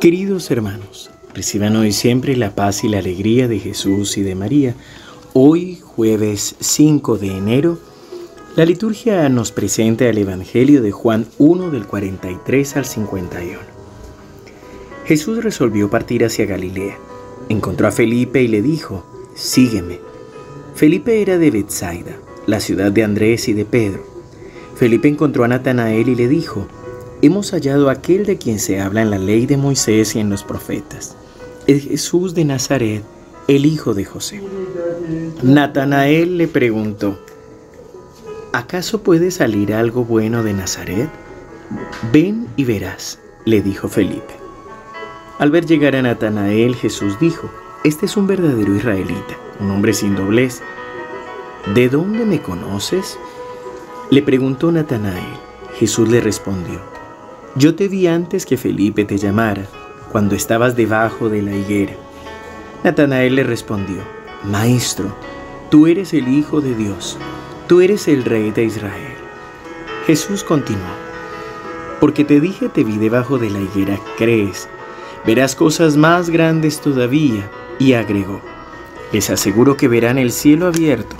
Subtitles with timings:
[0.00, 4.76] Queridos hermanos, reciban hoy siempre la paz y la alegría de Jesús y de María.
[5.32, 7.80] Hoy, jueves 5 de enero,
[8.54, 13.58] la liturgia nos presenta el Evangelio de Juan 1 del 43 al 51.
[15.04, 16.96] Jesús resolvió partir hacia Galilea.
[17.48, 19.98] Encontró a Felipe y le dijo, Sígueme.
[20.76, 24.06] Felipe era de Bethsaida, la ciudad de Andrés y de Pedro.
[24.76, 26.68] Felipe encontró a Natanael y le dijo,
[27.22, 30.44] hemos hallado aquel de quien se habla en la ley de Moisés y en los
[30.44, 31.16] profetas,
[31.66, 33.02] el Jesús de Nazaret,
[33.48, 34.42] el hijo de José.
[35.42, 37.18] Natanael le preguntó,
[38.52, 41.08] ¿acaso puede salir algo bueno de Nazaret?
[42.12, 44.34] Ven y verás, le dijo Felipe.
[45.38, 47.50] Al ver llegar a Natanael, Jesús dijo,
[47.84, 50.60] este es un verdadero israelita, un hombre sin doblez.
[51.74, 53.18] ¿De dónde me conoces?
[54.10, 55.38] Le preguntó Natanael.
[55.78, 56.80] Jesús le respondió,
[57.58, 59.66] yo te vi antes que Felipe te llamara,
[60.12, 61.94] cuando estabas debajo de la higuera.
[62.84, 63.96] Natanael le respondió,
[64.44, 65.12] Maestro,
[65.68, 67.18] tú eres el Hijo de Dios,
[67.66, 69.16] tú eres el Rey de Israel.
[70.06, 70.94] Jesús continuó,
[71.98, 74.68] porque te dije te vi debajo de la higuera, crees,
[75.26, 77.50] verás cosas más grandes todavía,
[77.80, 78.40] y agregó,
[79.12, 81.16] les aseguro que verán el cielo abierto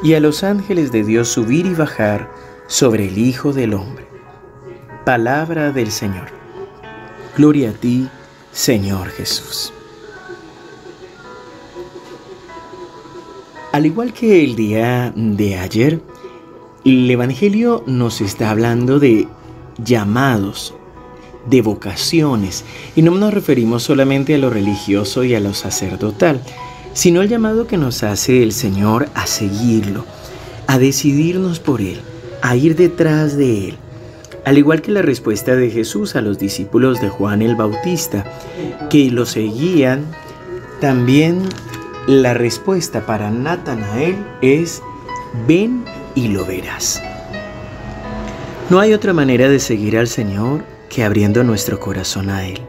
[0.00, 2.30] y a los ángeles de Dios subir y bajar
[2.68, 4.11] sobre el Hijo del Hombre.
[5.04, 6.28] Palabra del Señor.
[7.36, 8.08] Gloria a ti,
[8.52, 9.72] Señor Jesús.
[13.72, 16.00] Al igual que el día de ayer,
[16.84, 19.26] el Evangelio nos está hablando de
[19.82, 20.72] llamados,
[21.46, 22.64] de vocaciones,
[22.94, 26.40] y no nos referimos solamente a lo religioso y a lo sacerdotal,
[26.92, 30.04] sino al llamado que nos hace el Señor a seguirlo,
[30.68, 32.00] a decidirnos por Él,
[32.40, 33.78] a ir detrás de Él,
[34.44, 38.24] al igual que la respuesta de Jesús a los discípulos de Juan el Bautista,
[38.90, 40.04] que lo seguían,
[40.80, 41.42] también
[42.06, 44.82] la respuesta para Natanael es,
[45.46, 45.84] ven
[46.14, 47.00] y lo verás.
[48.68, 52.60] No hay otra manera de seguir al Señor que abriendo nuestro corazón a Él.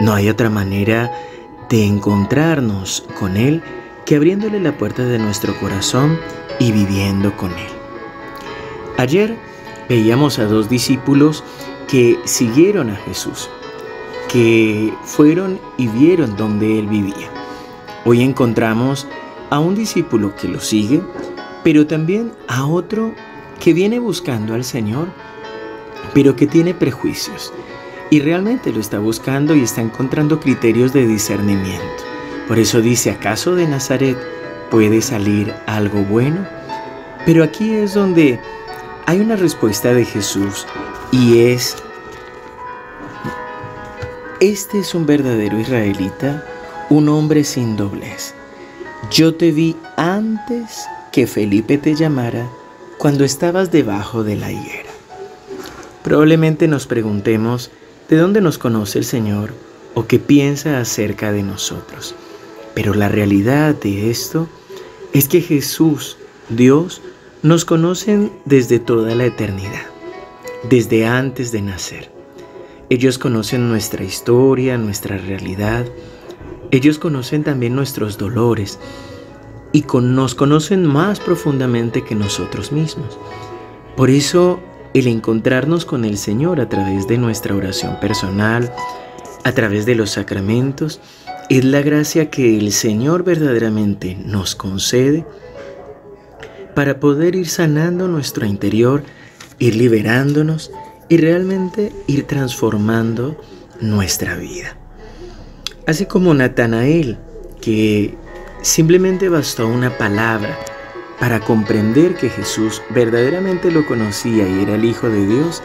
[0.00, 1.12] No hay otra manera
[1.70, 3.62] de encontrarnos con Él
[4.04, 6.18] que abriéndole la puerta de nuestro corazón
[6.58, 7.68] y viviendo con Él.
[8.98, 9.36] Ayer
[9.88, 11.44] veíamos a dos discípulos
[11.88, 13.48] que siguieron a Jesús,
[14.28, 17.30] que fueron y vieron donde Él vivía.
[18.04, 19.06] Hoy encontramos
[19.50, 21.02] a un discípulo que lo sigue,
[21.62, 23.12] pero también a otro
[23.60, 25.08] que viene buscando al Señor,
[26.14, 27.52] pero que tiene prejuicios
[28.10, 32.04] y realmente lo está buscando y está encontrando criterios de discernimiento.
[32.46, 34.16] Por eso dice, ¿acaso de Nazaret
[34.70, 36.46] puede salir algo bueno?
[37.24, 38.38] Pero aquí es donde
[39.06, 40.66] hay una respuesta de Jesús
[41.12, 41.76] y es,
[44.40, 46.44] este es un verdadero israelita,
[46.90, 48.34] un hombre sin doblez.
[49.10, 52.48] Yo te vi antes que Felipe te llamara
[52.98, 54.90] cuando estabas debajo de la higuera.
[56.02, 57.70] Probablemente nos preguntemos
[58.08, 59.54] de dónde nos conoce el Señor
[59.94, 62.16] o qué piensa acerca de nosotros.
[62.74, 64.48] Pero la realidad de esto
[65.12, 66.16] es que Jesús,
[66.48, 67.00] Dios,
[67.42, 69.86] nos conocen desde toda la eternidad,
[70.68, 72.10] desde antes de nacer.
[72.88, 75.86] Ellos conocen nuestra historia, nuestra realidad.
[76.70, 78.78] Ellos conocen también nuestros dolores
[79.72, 83.18] y nos conocen más profundamente que nosotros mismos.
[83.96, 84.60] Por eso
[84.94, 88.72] el encontrarnos con el Señor a través de nuestra oración personal,
[89.44, 91.00] a través de los sacramentos,
[91.50, 95.26] es la gracia que el Señor verdaderamente nos concede
[96.76, 99.02] para poder ir sanando nuestro interior,
[99.58, 100.70] ir liberándonos
[101.08, 103.40] y realmente ir transformando
[103.80, 104.76] nuestra vida.
[105.86, 107.16] Así como Natanael,
[107.62, 108.14] que
[108.60, 110.58] simplemente bastó una palabra
[111.18, 115.62] para comprender que Jesús verdaderamente lo conocía y era el Hijo de Dios,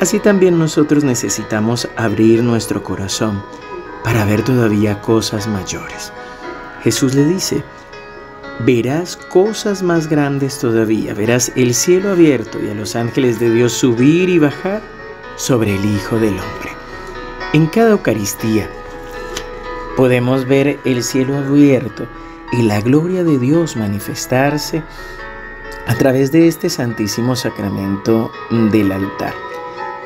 [0.00, 3.42] así también nosotros necesitamos abrir nuestro corazón
[4.04, 6.12] para ver todavía cosas mayores.
[6.82, 7.64] Jesús le dice,
[8.60, 13.72] verás cosas más grandes todavía, verás el cielo abierto y a los ángeles de Dios
[13.72, 14.82] subir y bajar
[15.36, 16.70] sobre el Hijo del Hombre.
[17.52, 18.68] En cada Eucaristía
[19.96, 22.06] podemos ver el cielo abierto
[22.52, 24.82] y la gloria de Dios manifestarse
[25.86, 28.30] a través de este santísimo sacramento
[28.70, 29.34] del altar.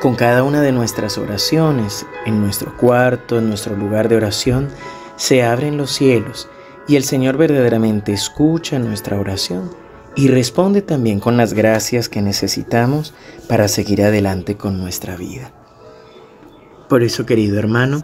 [0.01, 4.69] Con cada una de nuestras oraciones, en nuestro cuarto, en nuestro lugar de oración,
[5.15, 6.49] se abren los cielos
[6.87, 9.69] y el Señor verdaderamente escucha nuestra oración
[10.15, 13.13] y responde también con las gracias que necesitamos
[13.47, 15.53] para seguir adelante con nuestra vida.
[16.89, 18.03] Por eso, querido hermano,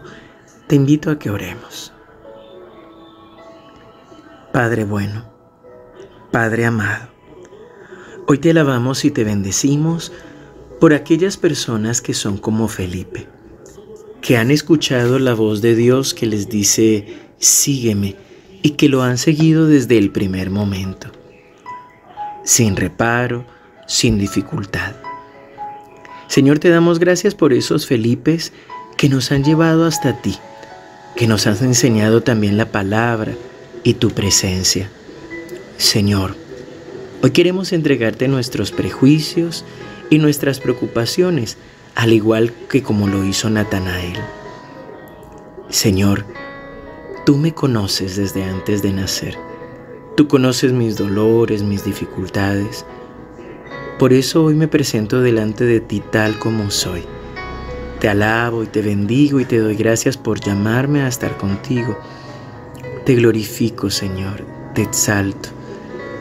[0.68, 1.92] te invito a que oremos.
[4.52, 5.24] Padre bueno,
[6.30, 7.08] Padre amado,
[8.28, 10.12] hoy te alabamos y te bendecimos
[10.78, 13.26] por aquellas personas que son como Felipe,
[14.20, 17.06] que han escuchado la voz de Dios que les dice,
[17.38, 18.16] sígueme,
[18.64, 21.08] y que lo han seguido desde el primer momento,
[22.44, 23.44] sin reparo,
[23.86, 24.94] sin dificultad.
[26.28, 28.54] Señor, te damos gracias por esos Felipes
[28.96, 30.38] que nos han llevado hasta ti,
[31.14, 33.34] que nos has enseñado también la palabra
[33.82, 34.88] y tu presencia.
[35.76, 36.34] Señor,
[37.22, 39.66] hoy queremos entregarte nuestros prejuicios
[40.08, 41.58] y nuestras preocupaciones,
[41.94, 44.16] al igual que como lo hizo Natanael.
[45.68, 46.24] Señor,
[47.24, 49.38] tú me conoces desde antes de nacer.
[50.16, 52.84] Tú conoces mis dolores, mis dificultades.
[53.98, 57.04] Por eso hoy me presento delante de ti tal como soy
[58.04, 61.98] te alabo y te bendigo y te doy gracias por llamarme a estar contigo.
[63.06, 64.44] Te glorifico, Señor,
[64.74, 65.48] te exalto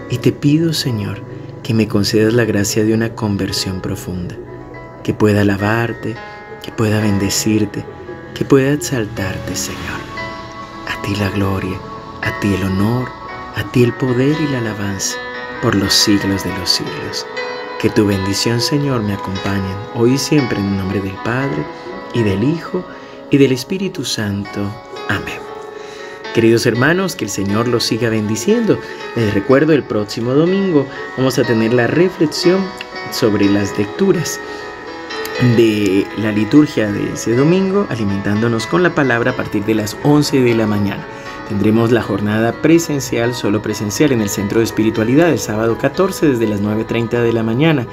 [0.10, 1.20] y te pido, Señor,
[1.62, 4.38] que me concedas la gracia de una conversión profunda,
[5.04, 6.16] que pueda alabarte,
[6.64, 7.84] que pueda bendecirte,
[8.34, 10.13] que pueda exaltarte, Señor.
[11.04, 11.78] Ti la gloria,
[12.22, 13.10] a ti el honor,
[13.56, 15.18] a ti el poder y la alabanza
[15.62, 17.26] por los siglos de los siglos.
[17.82, 21.66] Que tu bendición, Señor, me acompañe hoy y siempre en el nombre del Padre,
[22.14, 22.86] y del Hijo,
[23.32, 24.62] y del Espíritu Santo.
[25.10, 25.40] Amén.
[26.34, 28.80] Queridos hermanos, que el Señor los siga bendiciendo.
[29.18, 32.64] Les recuerdo, el próximo domingo vamos a tener la reflexión
[33.12, 34.40] sobre las lecturas
[35.42, 40.42] de la liturgia de ese domingo, alimentándonos con la palabra a partir de las 11
[40.42, 41.06] de la mañana.
[41.50, 46.48] Tendremos la jornada presencial, solo presencial, en el Centro de Espiritualidad el sábado 14 desde
[46.48, 47.86] las 9.30 de la mañana,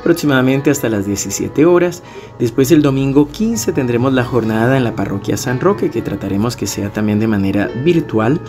[0.00, 2.02] aproximadamente hasta las 17 horas.
[2.38, 6.66] Después el domingo 15 tendremos la jornada en la parroquia San Roque, que trataremos que
[6.66, 8.40] sea también de manera virtual.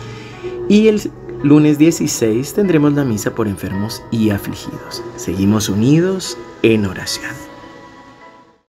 [0.68, 1.10] Y el
[1.42, 5.02] lunes 16 tendremos la misa por enfermos y afligidos.
[5.16, 7.49] Seguimos unidos en oración.